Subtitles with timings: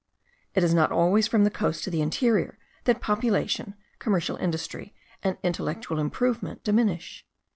[0.55, 5.37] It is not always from the coast to the interior, that population, commercial industry, and
[5.43, 7.23] intellectual improvement, diminish.